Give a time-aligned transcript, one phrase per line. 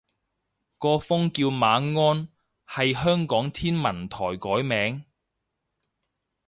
[0.79, 2.27] 個風叫馬鞍，
[2.67, 5.05] 係香港天文台改名